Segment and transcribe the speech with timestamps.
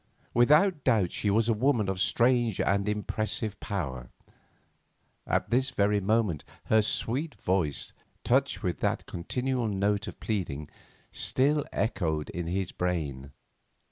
[0.33, 4.09] Without doubt she was a woman of strange and impressive power.
[5.27, 7.93] At this very moment her sweet voice,
[8.23, 10.67] touched with that continual note of pleading,
[11.11, 13.29] still echoed in his brain.